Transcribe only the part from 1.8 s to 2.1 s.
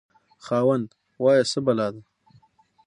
ده؟